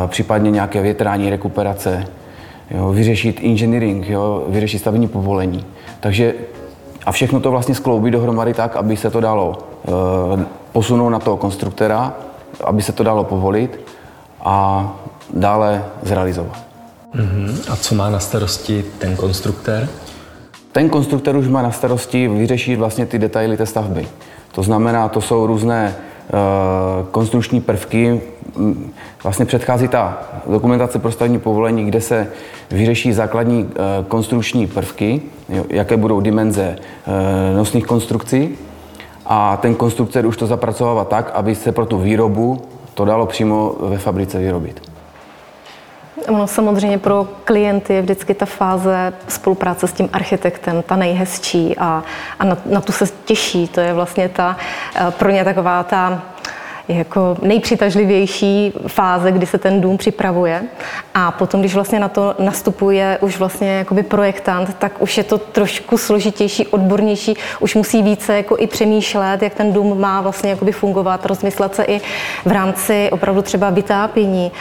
případně 0.07 0.51
nějaké 0.51 0.81
větrání, 0.81 1.29
rekuperace, 1.29 2.07
jo, 2.71 2.93
vyřešit 2.93 3.39
engineering, 3.43 4.09
jo, 4.09 4.45
vyřešit 4.47 4.79
stavební 4.79 5.07
povolení. 5.07 5.65
Takže 5.99 6.33
a 7.05 7.11
všechno 7.11 7.39
to 7.39 7.51
vlastně 7.51 7.75
skloubit 7.75 8.13
dohromady 8.13 8.53
tak, 8.53 8.75
aby 8.75 8.97
se 8.97 9.09
to 9.09 9.19
dalo 9.19 9.57
e, 10.37 10.45
posunout 10.71 11.09
na 11.09 11.19
toho 11.19 11.37
konstruktora, 11.37 12.13
aby 12.63 12.81
se 12.81 12.91
to 12.91 13.03
dalo 13.03 13.23
povolit 13.23 13.79
a 14.41 14.87
dále 15.33 15.85
zrealizovat. 16.01 16.63
Uh-huh. 17.15 17.71
A 17.71 17.75
co 17.75 17.95
má 17.95 18.09
na 18.09 18.19
starosti 18.19 18.85
ten 18.97 19.15
konstruktér? 19.15 19.89
Ten 20.71 20.89
konstruktor 20.89 21.35
už 21.35 21.47
má 21.47 21.61
na 21.61 21.71
starosti 21.71 22.27
vyřešit 22.27 22.75
vlastně 22.75 23.05
ty 23.05 23.19
detaily 23.19 23.57
té 23.57 23.65
stavby. 23.65 24.07
To 24.51 24.63
znamená, 24.63 25.09
to 25.09 25.21
jsou 25.21 25.47
různé 25.47 25.95
uh, 26.33 27.07
konstrukční 27.07 27.61
prvky. 27.61 28.21
Vlastně 29.23 29.45
předchází 29.45 29.87
ta 29.87 30.21
dokumentace 30.47 30.99
pro 30.99 31.11
stavební 31.11 31.39
povolení, 31.39 31.85
kde 31.85 32.01
se 32.01 32.27
vyřeší 32.71 33.13
základní 33.13 33.63
uh, 33.63 33.69
konstrukční 34.07 34.67
prvky, 34.67 35.21
jaké 35.69 35.97
budou 35.97 36.19
dimenze 36.19 36.75
uh, 36.75 37.57
nosných 37.57 37.85
konstrukcí. 37.85 38.49
A 39.25 39.57
ten 39.57 39.75
konstruktor 39.75 40.25
už 40.25 40.37
to 40.37 40.47
zapracovává 40.47 41.05
tak, 41.05 41.31
aby 41.33 41.55
se 41.55 41.71
pro 41.71 41.85
tu 41.85 41.97
výrobu 41.97 42.61
to 42.93 43.05
dalo 43.05 43.25
přímo 43.25 43.75
ve 43.79 43.97
fabrice 43.97 44.39
vyrobit. 44.39 44.90
Ono 46.27 46.47
samozřejmě 46.47 46.97
pro 46.97 47.27
klienty 47.43 47.93
je 47.93 48.01
vždycky 48.01 48.33
ta 48.33 48.45
fáze 48.45 49.13
spolupráce 49.27 49.87
s 49.87 49.93
tím 49.93 50.09
architektem 50.13 50.81
ta 50.81 50.95
nejhezčí 50.95 51.77
a, 51.77 52.03
a 52.39 52.45
na, 52.45 52.57
na 52.65 52.81
tu 52.81 52.91
se 52.91 53.05
těší. 53.25 53.67
To 53.67 53.79
je 53.79 53.93
vlastně 53.93 54.29
ta 54.29 54.57
eh, 54.95 55.11
pro 55.11 55.29
ně 55.29 55.43
taková 55.43 55.83
ta 55.83 56.21
jako 56.97 57.37
nejpřitažlivější 57.41 58.73
fáze, 58.87 59.31
kdy 59.31 59.45
se 59.45 59.57
ten 59.57 59.81
dům 59.81 59.97
připravuje. 59.97 60.63
A 61.13 61.31
potom, 61.31 61.59
když 61.59 61.75
vlastně 61.75 61.99
na 61.99 62.07
to 62.07 62.35
nastupuje 62.39 63.17
už 63.21 63.39
vlastně 63.39 63.69
jakoby 63.69 64.03
projektant, 64.03 64.75
tak 64.79 65.01
už 65.01 65.17
je 65.17 65.23
to 65.23 65.37
trošku 65.37 65.97
složitější, 65.97 66.67
odbornější, 66.67 67.33
už 67.59 67.75
musí 67.75 68.03
více 68.03 68.37
jako 68.37 68.57
i 68.57 68.67
přemýšlet, 68.67 69.41
jak 69.41 69.53
ten 69.53 69.73
dům 69.73 70.01
má 70.01 70.21
vlastně 70.21 70.49
jakoby 70.49 70.71
fungovat, 70.71 71.25
rozmyslet 71.25 71.75
se 71.75 71.83
i 71.83 72.01
v 72.45 72.51
rámci 72.51 73.09
opravdu 73.11 73.41
třeba 73.41 73.69
vytápění, 73.69 74.51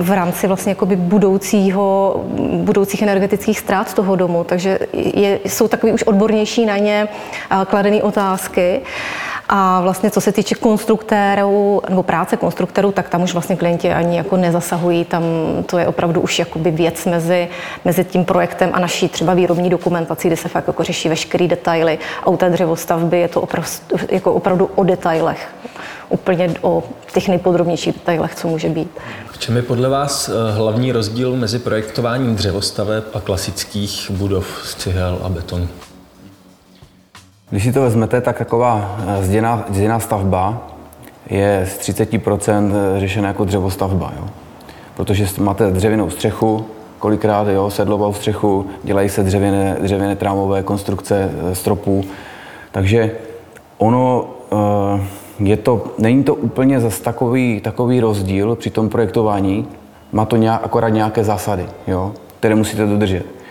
v 0.00 0.10
rámci 0.10 0.46
vlastně 0.46 0.72
jakoby 0.72 0.96
budoucího, 0.96 2.16
budoucích 2.52 3.02
energetických 3.02 3.58
ztrát 3.58 3.94
toho 3.94 4.16
domu. 4.16 4.44
Takže 4.44 4.78
je, 4.92 5.40
jsou 5.44 5.68
takový 5.68 5.92
už 5.92 6.02
odbornější 6.02 6.66
na 6.66 6.76
ně 6.78 7.08
kladené 7.66 8.02
otázky. 8.02 8.80
A 9.54 9.80
vlastně 9.80 10.10
co 10.10 10.20
se 10.20 10.32
týče 10.32 10.54
konstruktérů 10.54 11.82
nebo 11.88 12.02
práce 12.02 12.36
konstruktérů, 12.36 12.92
tak 12.92 13.08
tam 13.08 13.22
už 13.22 13.32
vlastně 13.32 13.56
klienti 13.56 13.92
ani 13.92 14.16
jako 14.16 14.36
nezasahují. 14.36 15.04
Tam 15.04 15.22
to 15.66 15.78
je 15.78 15.86
opravdu 15.86 16.20
už 16.20 16.38
jakoby 16.38 16.70
věc 16.70 17.04
mezi, 17.04 17.48
mezi 17.84 18.04
tím 18.04 18.24
projektem 18.24 18.70
a 18.72 18.80
naší 18.80 19.08
třeba 19.08 19.34
výrobní 19.34 19.70
dokumentací, 19.70 20.28
kde 20.28 20.36
se 20.36 20.48
fakt 20.48 20.66
jako 20.66 20.82
řeší 20.82 21.08
veškeré 21.08 21.48
detaily. 21.48 21.98
A 22.22 22.26
u 22.26 22.36
té 22.36 22.50
dřevostavby 22.50 23.20
je 23.20 23.28
to 23.28 23.40
opravdu, 23.40 23.68
jako 24.10 24.32
opravdu 24.32 24.70
o 24.74 24.84
detailech. 24.84 25.48
Úplně 26.08 26.54
o 26.60 26.82
těch 27.14 27.28
nejpodrobnějších 27.28 27.94
detailech, 27.94 28.34
co 28.34 28.48
může 28.48 28.68
být. 28.68 28.90
V 29.32 29.38
čem 29.38 29.56
je 29.56 29.62
podle 29.62 29.88
vás 29.88 30.28
eh, 30.28 30.52
hlavní 30.52 30.92
rozdíl 30.92 31.36
mezi 31.36 31.58
projektováním 31.58 32.36
dřevostaveb 32.36 33.04
a 33.14 33.20
klasických 33.20 34.10
budov 34.10 34.46
z 34.64 34.74
cihel 34.74 35.18
a 35.22 35.28
betonu? 35.28 35.68
Když 37.52 37.64
si 37.64 37.72
to 37.72 37.82
vezmete, 37.82 38.20
tak 38.20 38.38
taková 38.38 38.96
eh, 39.06 39.24
zděná, 39.24 39.64
zděná 39.70 40.00
stavba 40.00 40.68
je 41.30 41.66
z 41.68 41.78
30% 41.78 42.72
eh, 42.96 43.00
řešena 43.00 43.28
jako 43.28 43.44
dřevostavba. 43.44 44.12
Jo? 44.20 44.28
Protože 44.96 45.26
máte 45.38 45.70
dřevěnou 45.70 46.10
střechu, 46.10 46.66
kolikrát 46.98 47.48
jo, 47.48 47.70
sedlovou 47.70 48.12
střechu, 48.12 48.66
dělají 48.82 49.08
se 49.08 49.22
dřevěné, 49.22 49.76
dřevěné 49.80 50.16
trámové 50.16 50.62
konstrukce 50.62 51.30
eh, 51.50 51.54
stropů. 51.54 52.04
Takže 52.70 53.10
ono 53.78 54.30
je 55.38 55.56
to, 55.56 55.84
není 55.98 56.24
to 56.24 56.34
úplně 56.34 56.80
zase 56.80 57.02
takový, 57.02 57.60
takový 57.60 58.00
rozdíl 58.00 58.56
při 58.56 58.70
tom 58.70 58.88
projektování, 58.88 59.68
má 60.12 60.24
to 60.24 60.36
nějak, 60.36 60.60
akorát 60.64 60.88
nějaké 60.88 61.24
zásady, 61.24 61.66
jo, 61.86 62.12
které 62.40 62.54
musíte 62.54 62.86
dodržet. 62.86 63.41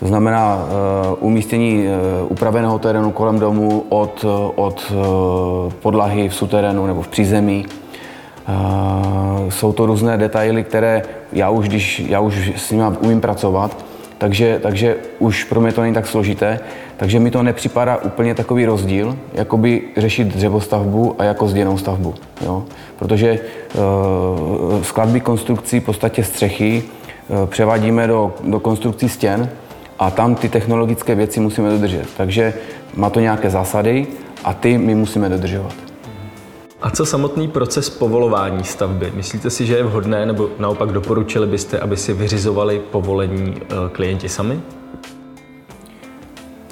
To 0.00 0.06
znamená 0.06 0.56
uh, 0.56 1.26
umístění 1.26 1.84
uh, 1.84 2.32
upraveného 2.32 2.78
terénu 2.78 3.10
kolem 3.10 3.38
domu 3.38 3.84
od, 3.88 4.24
od 4.54 4.92
uh, 4.92 5.72
podlahy 5.72 6.28
v 6.28 6.34
suterénu 6.34 6.86
nebo 6.86 7.02
v 7.02 7.08
přízemí. 7.08 7.66
Jsou 9.48 9.72
to 9.72 9.86
různé 9.86 10.18
detaily, 10.18 10.64
které 10.64 11.02
já 11.32 11.50
už, 11.50 11.68
když 11.68 12.02
já 12.08 12.20
už 12.20 12.52
s 12.56 12.70
nimi 12.70 12.84
umím 13.00 13.20
pracovat, 13.20 13.84
takže, 14.18 14.58
takže 14.62 14.96
už 15.18 15.44
pro 15.44 15.60
mě 15.60 15.72
to 15.72 15.80
není 15.80 15.94
tak 15.94 16.06
složité, 16.06 16.60
takže 16.96 17.20
mi 17.20 17.30
to 17.30 17.42
nepřipadá 17.42 17.96
úplně 17.96 18.34
takový 18.34 18.66
rozdíl, 18.66 19.16
jako 19.32 19.56
by 19.56 19.82
řešit 19.96 20.26
dřevostavbu 20.26 21.14
a 21.18 21.24
jako 21.24 21.48
zděnou 21.48 21.78
stavbu. 21.78 22.14
Jo? 22.44 22.64
Protože 22.98 23.38
uh, 23.74 24.82
skladby 24.82 25.20
konstrukcí, 25.20 25.80
v 25.80 25.84
podstatě 25.84 26.24
střechy, 26.24 26.82
převádíme 27.46 28.06
do, 28.06 28.34
do 28.44 28.60
konstrukcí 28.60 29.08
stěn, 29.08 29.48
a 30.00 30.10
tam 30.10 30.34
ty 30.34 30.48
technologické 30.48 31.14
věci 31.14 31.40
musíme 31.40 31.70
dodržet. 31.70 32.06
Takže 32.16 32.54
má 32.94 33.10
to 33.10 33.20
nějaké 33.20 33.50
zásady 33.50 34.06
a 34.44 34.54
ty 34.54 34.78
my 34.78 34.94
musíme 34.94 35.28
dodržovat. 35.28 35.74
A 36.82 36.90
co 36.90 37.06
samotný 37.06 37.48
proces 37.48 37.90
povolování 37.90 38.64
stavby? 38.64 39.12
Myslíte 39.14 39.50
si, 39.50 39.66
že 39.66 39.76
je 39.76 39.82
vhodné, 39.82 40.26
nebo 40.26 40.48
naopak 40.58 40.92
doporučili 40.92 41.46
byste, 41.46 41.78
aby 41.78 41.96
si 41.96 42.12
vyřizovali 42.12 42.80
povolení 42.90 43.54
eh, 43.62 43.74
klienti 43.92 44.28
sami? 44.28 44.60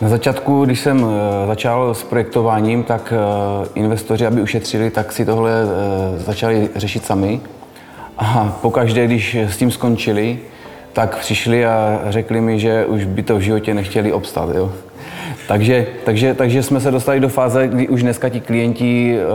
Na 0.01 0.09
začátku, 0.09 0.65
když 0.65 0.81
jsem 0.81 1.07
eh, 1.07 1.47
začal 1.47 1.95
s 1.95 2.03
projektováním, 2.03 2.83
tak 2.83 3.13
eh, 3.13 3.69
investoři, 3.75 4.27
aby 4.27 4.43
ušetřili, 4.43 4.91
tak 4.91 5.13
si 5.13 5.25
tohle 5.25 5.53
začali 6.17 6.71
řešit 6.77 7.05
sami. 7.05 7.41
A 8.19 8.59
pokaždé, 8.63 9.07
když 9.07 9.35
s 9.35 9.57
tím 9.57 9.71
skončili, 9.71 10.39
tak 10.99 11.17
přišli 11.19 11.67
a 11.67 12.01
řekli 12.09 12.41
mi, 12.41 12.59
že 12.59 12.87
už 12.87 13.05
by 13.05 13.23
to 13.23 13.37
v 13.37 13.41
životě 13.41 13.75
nechtěli 13.75 14.13
obstat. 14.13 14.49
Jo. 14.55 14.73
Takže, 15.49 15.87
takže, 16.05 16.35
takže 16.35 16.63
jsme 16.63 16.81
se 16.81 16.91
dostali 16.91 17.21
do 17.21 17.29
fáze, 17.29 17.69
kdy 17.69 17.89
už 17.89 18.03
dneska 18.03 18.29
ti 18.29 18.41
klienti 18.41 19.19
uh, 19.19 19.31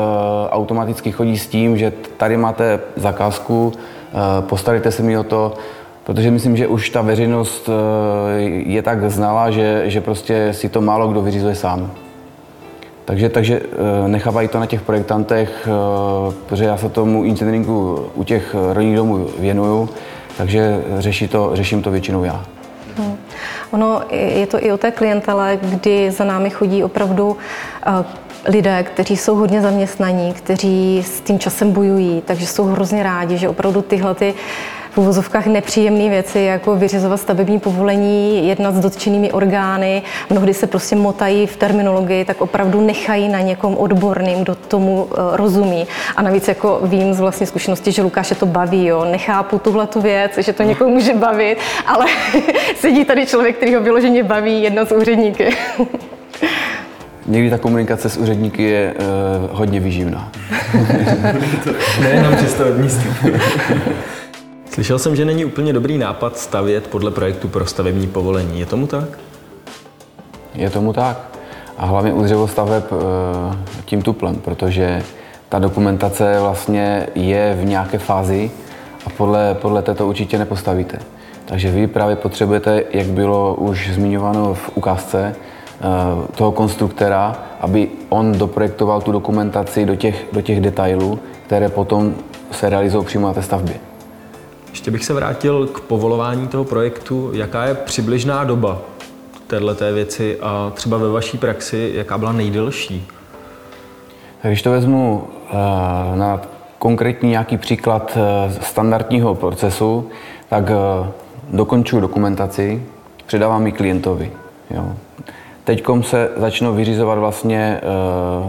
automaticky 0.50 1.12
chodí 1.12 1.38
s 1.38 1.48
tím, 1.48 1.78
že 1.78 1.94
tady 2.18 2.38
máte 2.38 2.80
zakázku, 2.96 3.68
uh, 3.68 4.46
postarejte 4.46 4.92
se 4.92 5.04
mi 5.04 5.18
o 5.18 5.24
to, 5.24 5.54
protože 6.04 6.32
myslím, 6.32 6.58
že 6.58 6.68
už 6.68 6.90
ta 6.90 7.02
veřejnost 7.02 7.70
uh, 7.70 7.76
je 8.66 8.82
tak 8.82 9.12
znalá, 9.12 9.52
že, 9.52 9.84
že 9.86 10.02
prostě 10.02 10.50
si 10.52 10.70
to 10.70 10.82
málo 10.82 11.08
kdo 11.08 11.22
vyřizuje 11.22 11.56
sám. 11.56 11.92
Takže, 13.06 13.30
takže 13.30 13.62
nechávají 14.08 14.48
to 14.48 14.60
na 14.60 14.66
těch 14.66 14.82
projektantech, 14.82 15.68
protože 16.46 16.66
já 16.66 16.78
se 16.78 16.90
tomu 16.90 17.24
inženýringu 17.24 18.06
u 18.16 18.24
těch 18.24 18.56
rodinných 18.74 18.98
domů 18.98 19.28
věnuju, 19.40 19.90
takže 20.38 20.84
řeší 20.98 21.28
to, 21.28 21.50
řeším 21.54 21.82
to 21.82 21.92
většinou 21.92 22.24
já. 22.24 22.46
Hmm. 22.98 23.18
Ono 23.72 24.02
je 24.12 24.48
to 24.48 24.66
i 24.66 24.72
o 24.72 24.78
té 24.78 24.92
klientele, 24.92 25.60
kdy 25.62 26.12
za 26.12 26.24
námi 26.24 26.50
chodí 26.50 26.84
opravdu 26.84 27.28
uh, 27.28 28.06
lidé, 28.46 28.84
kteří 28.84 29.18
jsou 29.18 29.36
hodně 29.36 29.62
zaměstnaní, 29.62 30.34
kteří 30.34 31.04
s 31.04 31.22
tím 31.22 31.40
časem 31.40 31.72
bojují, 31.72 32.24
takže 32.26 32.48
jsou 32.48 32.64
hrozně 32.64 33.04
rádi, 33.04 33.38
že 33.38 33.50
opravdu 33.50 33.82
tyhle 33.82 34.16
ty 34.16 34.34
v 34.94 34.98
uvozovkách 34.98 35.46
nepříjemné 35.46 36.10
věci, 36.10 36.40
jako 36.40 36.76
vyřizovat 36.76 37.18
stavební 37.18 37.60
povolení, 37.60 38.48
jednat 38.48 38.76
s 38.76 38.80
dotčenými 38.80 39.32
orgány, 39.32 40.02
mnohdy 40.30 40.54
se 40.54 40.68
prostě 40.68 40.96
motají 40.96 41.48
v 41.48 41.58
terminologii, 41.58 42.26
tak 42.26 42.42
opravdu 42.42 42.82
nechají 42.82 43.30
na 43.30 43.40
někom 43.40 43.78
odborným, 43.78 44.44
kdo 44.44 44.56
tomu 44.56 45.08
eh, 45.12 45.38
rozumí. 45.38 45.88
A 46.16 46.22
navíc 46.22 46.48
jako 46.48 46.80
vím 46.84 47.14
z 47.14 47.20
vlastní 47.20 47.46
zkušenosti, 47.48 47.92
že 47.92 48.02
Lukáše 48.02 48.36
to 48.36 48.46
baví, 48.46 48.86
jo. 48.86 49.06
nechápu 49.06 49.60
tuhle 49.60 49.88
tu 49.88 50.02
věc, 50.02 50.32
že 50.38 50.54
to 50.54 50.64
někoho 50.64 50.90
může 50.90 51.14
bavit, 51.14 51.58
ale 51.86 52.06
sedí 52.80 53.06
tady 53.06 53.26
člověk, 53.26 53.58
který 53.58 53.76
ho 53.76 53.82
vyloženě 53.82 54.24
baví, 54.24 54.64
jedna 54.64 54.86
z 54.86 54.92
úředníky. 54.92 55.50
Někdy 57.26 57.50
ta 57.50 57.58
komunikace 57.58 58.10
s 58.10 58.18
úředníky 58.18 58.64
je 58.64 58.94
uh, 58.94 59.58
hodně 59.58 59.80
výživná. 59.80 60.32
Nejenom 62.02 62.38
čistě 62.38 62.64
od 62.64 62.78
místů. 62.78 63.08
Slyšel 64.74 65.00
jsem, 65.00 65.16
že 65.16 65.26
není 65.26 65.46
úplně 65.46 65.74
dobrý 65.74 65.98
nápad 65.98 66.38
stavět 66.38 66.88
podle 66.88 67.12
projektu 67.12 67.48
pro 67.48 67.66
stavební 67.66 68.08
povolení. 68.08 68.60
Je 68.60 68.66
tomu 68.66 68.88
tak? 68.88 69.20
Je 70.56 70.70
tomu 70.70 70.94
tak. 70.94 71.18
A 71.78 71.86
hlavně 71.86 72.14
u 72.14 72.24
dřevostaveb 72.24 72.84
eh, 72.92 73.58
tím 73.86 74.02
tuplem, 74.02 74.36
protože 74.36 75.04
ta 75.50 75.60
dokumentace 75.60 76.40
vlastně 76.40 77.08
je 77.16 77.58
v 77.62 77.66
nějaké 77.66 77.98
fázi 77.98 78.52
a 79.06 79.10
podle, 79.10 79.56
podle 79.62 79.82
této 79.82 80.08
určitě 80.08 80.38
nepostavíte. 80.38 81.00
Takže 81.46 81.72
vy 81.72 81.88
právě 81.88 82.16
potřebujete, 82.16 82.84
jak 82.92 83.08
bylo 83.08 83.56
už 83.56 83.92
zmiňováno 83.94 84.54
v 84.54 84.72
ukázce, 84.76 85.36
eh, 85.36 85.84
toho 86.36 86.52
konstruktora, 86.52 87.44
aby 87.60 87.88
on 88.10 88.38
doprojektoval 88.38 89.02
tu 89.02 89.12
dokumentaci 89.12 89.86
do 89.86 89.96
těch, 89.96 90.26
do 90.32 90.42
těch 90.42 90.62
detailů, 90.62 91.20
které 91.46 91.70
potom 91.70 92.16
se 92.52 92.70
realizují 92.70 93.06
přímo 93.06 93.28
na 93.28 93.34
té 93.34 93.42
stavbě. 93.42 93.93
Ještě 94.74 94.92
bych 94.92 95.06
se 95.06 95.14
vrátil 95.14 95.68
k 95.68 95.80
povolování 95.80 96.48
toho 96.48 96.64
projektu. 96.64 97.32
Jaká 97.34 97.66
je 97.66 97.74
přibližná 97.74 98.44
doba 98.44 98.82
této 99.48 99.94
věci 99.94 100.40
a 100.42 100.72
třeba 100.76 100.98
ve 100.98 101.10
vaší 101.10 101.38
praxi, 101.38 101.92
jaká 101.96 102.18
byla 102.18 102.32
nejdelší? 102.32 103.08
Když 104.44 104.62
to 104.62 104.72
vezmu 104.72 105.28
eh, 105.50 105.54
na 106.16 106.42
konkrétní 106.80 107.30
nějaký 107.30 107.58
příklad 107.58 108.18
eh, 108.18 108.54
standardního 108.62 109.36
procesu, 109.36 110.10
tak 110.50 110.64
eh, 110.70 111.12
dokončuji 111.52 112.02
dokumentaci, 112.02 112.84
předávám 113.26 113.66
ji 113.66 113.72
klientovi. 113.72 114.32
Teď 115.64 115.84
se 116.02 116.30
začnou 116.38 116.74
vyřizovat 116.74 117.20
vlastně 117.20 117.82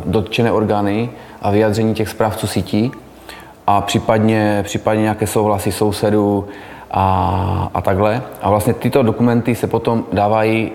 dotčené 0.07 0.53
orgány 0.53 1.11
a 1.43 1.51
vyjadření 1.51 1.95
těch 1.95 2.09
správců 2.09 2.47
sítí 2.47 2.93
a 3.67 3.81
případně, 3.81 4.61
případně 4.63 5.03
nějaké 5.03 5.27
souhlasy 5.27 5.73
sousedů 5.73 6.45
a, 6.91 7.71
a 7.75 7.81
takhle. 7.81 8.23
A 8.43 8.51
vlastně 8.51 8.75
tyto 8.75 9.03
dokumenty 9.03 9.55
se 9.55 9.67
potom 9.67 10.05
dávají 10.13 10.73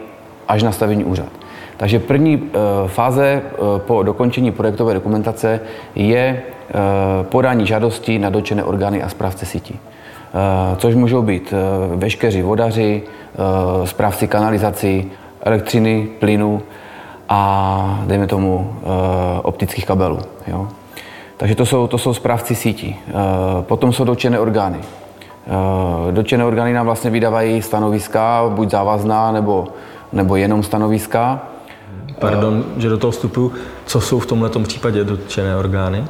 až 0.47 0.63
na 0.63 0.71
stavební 0.71 1.05
úřad. 1.05 1.29
Takže 1.77 1.99
první 1.99 2.33
e, 2.33 2.87
fáze 2.87 3.25
e, 3.25 3.41
po 3.79 4.03
dokončení 4.03 4.51
projektové 4.51 4.93
dokumentace 4.93 5.59
je 5.95 6.19
e, 6.19 6.43
podání 7.23 7.67
žádosti 7.67 8.19
na 8.19 8.29
dotčené 8.29 8.63
orgány 8.63 9.03
a 9.03 9.09
správce 9.09 9.45
sítí. 9.45 9.79
Což 10.77 10.95
můžou 10.95 11.21
být 11.21 11.53
veškeří 11.95 12.41
vodaři, 12.41 13.03
správci 13.85 14.27
kanalizací, 14.27 15.11
elektřiny, 15.41 16.07
plynu 16.19 16.61
a 17.29 18.03
dejme 18.05 18.27
tomu 18.27 18.75
optických 19.43 19.85
kabelů. 19.85 20.19
Jo. 20.47 20.67
Takže 21.39 21.55
to 21.55 21.65
jsou, 21.65 21.87
to 21.87 21.97
jsou 21.97 22.13
správci 22.13 22.55
sítí. 22.55 22.95
Potom 23.61 23.93
jsou 23.93 24.03
dotčené 24.03 24.39
orgány. 24.39 24.79
Dotčené 26.11 26.45
orgány 26.45 26.73
nám 26.73 26.85
vlastně 26.85 27.11
vydávají 27.11 27.61
stanoviska, 27.61 28.43
buď 28.49 28.69
závazná 28.69 29.31
nebo, 29.31 29.67
nebo 30.13 30.35
jenom 30.35 30.63
stanoviska. 30.63 31.41
Pardon, 32.19 32.63
že 32.77 32.89
do 32.89 32.97
toho 32.97 33.11
vstupuju. 33.11 33.53
Co 33.85 34.01
jsou 34.01 34.19
v 34.19 34.25
tomto 34.25 34.59
případě 34.59 35.03
dotčené 35.03 35.55
orgány? 35.55 36.05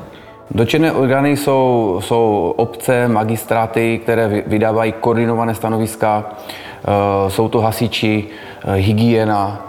Dotčené 0.52 0.92
orgány 0.92 1.38
jsou, 1.38 2.00
jsou 2.04 2.54
obce, 2.58 3.08
magistráty, 3.08 4.00
které 4.04 4.44
vydávají 4.48 4.92
koordinované 4.92 5.56
stanoviska. 5.56 6.26
Eh, 6.26 7.30
jsou 7.30 7.50
to 7.50 7.62
hasiči, 7.62 8.28
eh, 8.64 8.76
hygiena. 8.76 9.66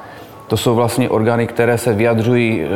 To 0.47 0.57
jsou 0.57 0.75
vlastně 0.75 1.09
orgány, 1.09 1.47
které 1.47 1.79
se 1.79 1.93
vyjadřují 1.93 2.63
eh, 2.63 2.67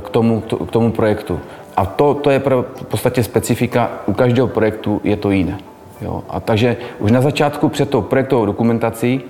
k 0.00 0.08
tomu, 0.08 0.40
k 0.40 0.70
tomu 0.70 0.92
projektu. 0.92 1.40
A 1.76 1.86
to, 1.86 2.14
to 2.14 2.30
je 2.30 2.38
v 2.38 2.84
podstatě 2.84 3.22
specifika, 3.22 3.90
u 4.06 4.12
každého 4.12 4.48
projektu 4.48 5.00
je 5.04 5.16
to 5.16 5.30
jiné. 5.30 5.58
Jo? 6.00 6.22
A 6.28 6.40
takže 6.40 6.76
už 6.98 7.10
na 7.10 7.20
začátku 7.20 7.68
před 7.68 7.90
tou 7.90 8.00
projektovou 8.00 8.46
dokumentací 8.46 9.20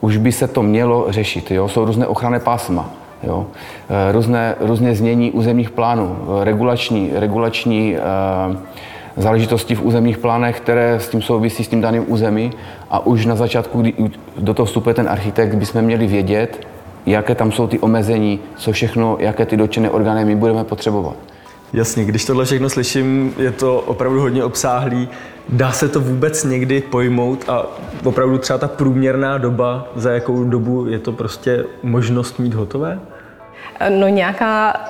už 0.00 0.16
by 0.16 0.32
se 0.32 0.48
to 0.48 0.62
mělo 0.62 1.06
řešit. 1.08 1.50
Jo? 1.50 1.68
Jsou 1.68 1.84
různé 1.84 2.06
ochranné 2.06 2.40
pásma. 2.40 2.90
Jo. 3.22 3.46
Eh, 3.88 4.12
různé, 4.12 4.54
různé 4.60 4.94
znění 4.94 5.32
územních 5.32 5.70
plánů, 5.70 6.16
eh, 6.16 6.44
regulační, 6.44 7.10
regulační 7.14 7.96
eh, 7.96 8.00
záležitosti 9.16 9.74
v 9.74 9.82
územních 9.82 10.18
plánech, 10.18 10.60
které 10.60 11.00
s 11.00 11.08
tím 11.08 11.22
souvisí 11.22 11.64
s 11.64 11.68
tím 11.68 11.80
daným 11.80 12.04
území 12.12 12.50
a 12.90 13.06
už 13.06 13.26
na 13.26 13.36
začátku, 13.36 13.80
kdy 13.80 13.94
do 14.38 14.54
toho 14.54 14.66
vstupuje 14.66 14.94
ten 14.94 15.08
architekt, 15.08 15.54
bychom 15.54 15.82
měli 15.82 16.06
vědět, 16.06 16.66
jaké 17.06 17.34
tam 17.34 17.52
jsou 17.52 17.66
ty 17.66 17.78
omezení, 17.78 18.40
co 18.56 18.72
všechno, 18.72 19.16
jaké 19.20 19.46
ty 19.46 19.56
dotčené 19.56 19.90
orgány 19.90 20.24
my 20.24 20.36
budeme 20.36 20.64
potřebovat. 20.64 21.16
Jasně, 21.72 22.04
když 22.04 22.24
tohle 22.24 22.44
všechno 22.44 22.70
slyším, 22.70 23.34
je 23.38 23.52
to 23.52 23.80
opravdu 23.80 24.20
hodně 24.20 24.44
obsáhlý. 24.44 25.08
Dá 25.48 25.72
se 25.72 25.88
to 25.88 26.00
vůbec 26.00 26.44
někdy 26.44 26.80
pojmout 26.80 27.44
a 27.48 27.66
opravdu 28.04 28.38
třeba 28.38 28.58
ta 28.58 28.68
průměrná 28.68 29.38
doba, 29.38 29.88
za 29.96 30.12
jakou 30.12 30.44
dobu 30.44 30.86
je 30.88 30.98
to 30.98 31.12
prostě 31.12 31.64
možnost 31.82 32.38
mít 32.38 32.54
hotové? 32.54 33.00
No 33.88 34.08
nějaká 34.08 34.80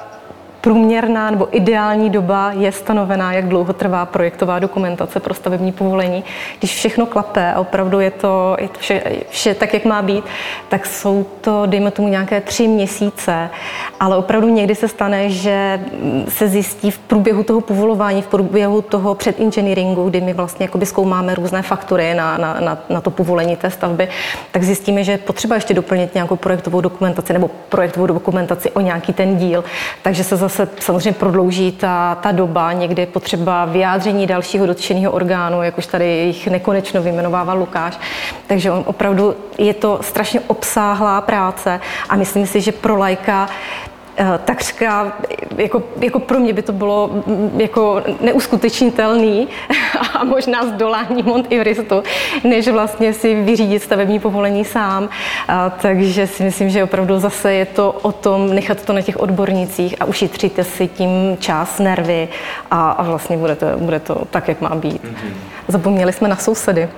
průměrná 0.60 1.30
nebo 1.30 1.48
ideální 1.56 2.10
doba 2.10 2.52
je 2.52 2.72
stanovená, 2.72 3.32
jak 3.32 3.48
dlouho 3.48 3.72
trvá 3.72 4.06
projektová 4.06 4.58
dokumentace 4.58 5.20
pro 5.20 5.34
stavební 5.34 5.72
povolení. 5.72 6.24
Když 6.58 6.74
všechno 6.74 7.06
klape 7.06 7.52
a 7.52 7.60
opravdu 7.60 8.00
je 8.00 8.10
to, 8.10 8.56
je 8.60 8.68
to 8.68 8.78
vše, 8.78 9.02
vše 9.28 9.54
tak, 9.54 9.74
jak 9.74 9.84
má 9.84 10.02
být, 10.02 10.24
tak 10.68 10.86
jsou 10.86 11.26
to, 11.40 11.62
dejme 11.66 11.90
tomu, 11.90 12.08
nějaké 12.08 12.40
tři 12.40 12.68
měsíce, 12.68 13.50
ale 14.00 14.16
opravdu 14.16 14.48
někdy 14.48 14.74
se 14.74 14.88
stane, 14.88 15.30
že 15.30 15.80
se 16.28 16.48
zjistí 16.48 16.90
v 16.90 16.98
průběhu 16.98 17.42
toho 17.42 17.60
povolování, 17.60 18.22
v 18.22 18.26
průběhu 18.26 18.82
toho 18.82 19.14
předinženýringu, 19.14 20.10
kdy 20.10 20.20
my 20.20 20.32
vlastně 20.32 20.68
zkoumáme 20.84 21.34
různé 21.34 21.62
faktury 21.62 22.14
na, 22.14 22.38
na, 22.38 22.60
na, 22.60 22.78
na 22.88 23.00
to 23.00 23.10
povolení 23.10 23.56
té 23.56 23.70
stavby, 23.70 24.08
tak 24.50 24.62
zjistíme, 24.62 25.04
že 25.04 25.12
je 25.12 25.18
potřeba 25.18 25.54
ještě 25.54 25.74
doplnit 25.74 26.14
nějakou 26.14 26.36
projektovou 26.36 26.80
dokumentaci 26.80 27.32
nebo 27.32 27.50
projektovou 27.68 28.06
dokumentaci 28.06 28.70
o 28.70 28.80
nějaký 28.80 29.12
ten 29.12 29.36
díl. 29.36 29.64
Takže 30.02 30.24
se 30.24 30.36
zase 30.36 30.49
se 30.50 30.68
samozřejmě 30.80 31.12
prodlouží 31.12 31.72
ta, 31.72 32.14
ta 32.14 32.32
doba, 32.32 32.72
někdy 32.72 33.06
potřeba 33.06 33.64
vyjádření 33.64 34.26
dalšího 34.26 34.66
dotčeného 34.66 35.12
orgánu, 35.12 35.62
jak 35.62 35.78
už 35.78 35.86
tady 35.86 36.06
jich 36.06 36.48
nekonečno 36.48 37.02
vyjmenovával 37.02 37.58
Lukáš. 37.58 37.98
Takže 38.46 38.70
on 38.70 38.82
opravdu 38.86 39.34
je 39.58 39.74
to 39.74 39.98
strašně 40.02 40.40
obsáhlá 40.40 41.20
práce 41.20 41.80
a 42.08 42.16
myslím 42.16 42.46
si, 42.46 42.60
že 42.60 42.72
pro 42.72 42.96
lajka 42.96 43.48
takřka, 44.44 45.12
jako, 45.56 45.82
jako 46.00 46.18
pro 46.18 46.38
mě 46.38 46.52
by 46.52 46.62
to 46.62 46.72
bylo 46.72 47.10
mm, 47.26 47.60
jako 47.60 48.02
neuskutečnitelný 48.20 49.48
a 50.14 50.24
možná 50.24 50.66
zdolání 50.66 51.22
Mont 51.22 51.52
Everestu, 51.52 52.02
než 52.44 52.68
vlastně 52.68 53.12
si 53.12 53.42
vyřídit 53.42 53.82
stavební 53.82 54.18
povolení 54.18 54.64
sám. 54.64 55.08
A, 55.48 55.70
takže 55.70 56.26
si 56.26 56.42
myslím, 56.42 56.70
že 56.70 56.84
opravdu 56.84 57.18
zase 57.18 57.52
je 57.52 57.66
to 57.66 57.92
o 58.02 58.12
tom 58.12 58.54
nechat 58.54 58.82
to 58.82 58.92
na 58.92 59.02
těch 59.02 59.20
odbornicích 59.20 59.94
a 60.00 60.04
ušetříte 60.04 60.64
si 60.64 60.88
tím 60.88 61.36
čas, 61.40 61.78
nervy 61.78 62.28
a, 62.70 62.90
a 62.90 63.02
vlastně 63.02 63.36
bude 63.36 63.56
to, 63.56 63.66
bude 63.76 64.00
to 64.00 64.22
tak, 64.30 64.48
jak 64.48 64.60
má 64.60 64.74
být. 64.74 65.04
Mm-hmm. 65.04 65.32
Zapomněli 65.68 66.12
jsme 66.12 66.28
na 66.28 66.36
sousedy. 66.36 66.88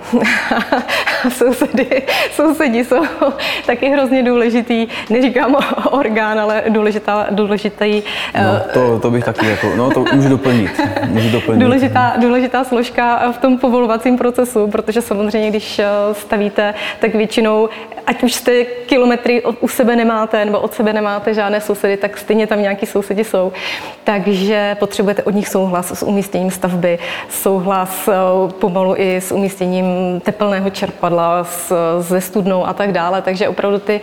sousedy. 1.29 2.03
Sousedi 2.33 2.85
jsou 2.85 3.03
taky 3.67 3.89
hrozně 3.89 4.23
důležitý, 4.23 4.89
neříkám 5.11 5.57
orgán, 5.91 6.41
ale 6.41 6.63
důležitá, 7.03 7.27
důležitý. 7.31 8.03
No, 8.35 8.57
eh, 8.57 8.73
to, 8.73 8.99
to 8.99 9.11
bych 9.11 9.25
taky 9.25 9.47
jako, 9.47 9.67
no 9.77 9.91
to 9.91 10.05
můžu 10.13 10.29
doplnit. 10.29 10.81
Můžu 11.09 11.31
doplnit. 11.31 11.61
Důležitá, 11.65 12.15
důležitá 12.21 12.65
složka 12.65 13.33
v 13.33 13.39
tom 13.39 13.59
povolovacím 13.59 14.19
procesu, 14.19 14.67
protože 14.67 15.03
samozřejmě, 15.03 15.51
když 15.51 15.79
eh, 15.79 15.87
stavíte, 16.13 16.75
tak 17.01 17.15
většinou, 17.15 17.69
ať 18.07 18.23
už 18.23 18.33
jste 18.33 18.65
kilometry 18.65 19.43
u 19.61 19.69
sebe 19.69 19.97
nemáte 19.97 20.45
nebo 20.45 20.61
od 20.61 20.75
sebe 20.75 20.93
nemáte 20.93 21.35
žádné 21.35 21.61
sousedy, 21.61 21.97
tak 21.97 22.19
stejně 22.19 22.47
tam 22.47 22.63
nějaký 22.63 22.87
sousedi 22.87 23.25
jsou. 23.25 23.53
Takže 24.05 24.77
potřebujete 24.79 25.23
od 25.23 25.35
nich 25.35 25.49
souhlas 25.49 25.93
s 25.99 26.03
umístěním 26.03 26.51
stavby, 26.51 26.99
souhlas 27.29 28.09
eh, 28.09 28.13
pomalu 28.61 28.95
i 28.97 29.17
s 29.17 29.33
umístěním 29.33 29.85
tepelného 30.21 30.71
čerpadla, 30.71 31.47
se 32.01 32.21
studnou 32.21 32.67
a 32.67 32.73
tak 32.73 32.93
dále. 32.93 33.23
Takže 33.23 33.49
opravdu 33.49 33.79
ty 33.79 34.01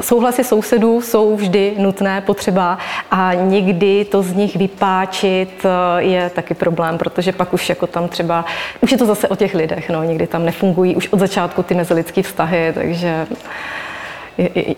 souhlasy 0.00 0.44
sousedů 0.44 1.00
jsou 1.00 1.36
vždy 1.36 1.74
nutné, 1.78 2.20
potřeba 2.20 2.78
a 3.10 3.34
někdy 3.34 4.04
to 4.04 4.22
z 4.22 4.32
nich 4.32 4.56
vypáčit 4.56 5.64
eh, 5.64 6.02
je 6.02 6.30
taky 6.30 6.54
problém, 6.54 6.98
protože 6.98 7.32
pak 7.32 7.54
už 7.54 7.68
jako 7.68 7.86
tam 7.86 8.08
třeba, 8.08 8.44
už 8.80 8.92
je 8.92 8.98
to 8.98 9.06
zase 9.06 9.28
o 9.28 9.36
těch 9.36 9.54
lidech, 9.54 9.90
no, 9.90 10.02
někdy 10.02 10.26
tam 10.26 10.44
nefungují 10.44 10.96
už 10.96 11.08
od 11.08 11.18
začátku 11.18 11.62
ty 11.62 11.74
mezilidské 11.74 12.22
vztahy, 12.22 12.72
takže 12.74 13.26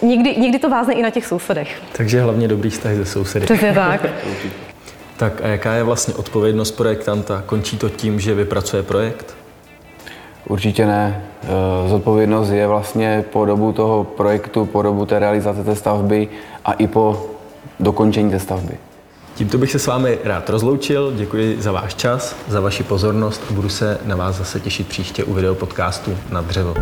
Nikdy, 0.02 0.36
nikdy 0.36 0.58
to 0.58 0.70
vázne 0.70 0.94
i 0.94 1.02
na 1.02 1.10
těch 1.10 1.26
sousedech. 1.26 1.82
Takže 1.92 2.22
hlavně 2.22 2.48
dobrý 2.48 2.70
vztah 2.70 2.94
ze 2.94 3.04
sousedy. 3.04 3.44
Přesně 3.44 3.72
tak. 3.72 4.06
Tak 5.16 5.40
a 5.42 5.46
jaká 5.46 5.72
je 5.72 5.82
vlastně 5.82 6.14
odpovědnost 6.14 6.70
projektanta? 6.70 7.42
Končí 7.46 7.76
to 7.76 7.88
tím, 7.88 8.20
že 8.20 8.34
vypracuje 8.34 8.82
projekt? 8.82 9.36
Určitě 10.48 10.86
ne. 10.86 11.24
E, 11.42 11.88
zodpovědnost 11.88 12.50
je 12.50 12.66
vlastně 12.66 13.24
po 13.32 13.44
dobu 13.44 13.72
toho 13.72 14.04
projektu, 14.04 14.64
po 14.64 14.82
dobu 14.82 15.06
té 15.06 15.18
realizace 15.18 15.64
té 15.64 15.76
stavby 15.76 16.28
a 16.64 16.72
i 16.72 16.86
po 16.86 17.26
dokončení 17.80 18.30
té 18.30 18.38
stavby. 18.38 18.74
Tímto 19.34 19.58
bych 19.58 19.70
se 19.70 19.78
s 19.78 19.86
vámi 19.86 20.18
rád 20.24 20.50
rozloučil. 20.50 21.12
Děkuji 21.16 21.56
za 21.62 21.72
váš 21.72 21.94
čas, 21.94 22.36
za 22.48 22.60
vaši 22.60 22.82
pozornost 22.82 23.42
a 23.50 23.52
budu 23.52 23.68
se 23.68 23.98
na 24.04 24.16
vás 24.16 24.36
zase 24.36 24.60
těšit 24.60 24.88
příště 24.88 25.24
u 25.24 25.34
videopodcastu 25.34 26.16
na 26.30 26.40
dřevo. 26.40 26.74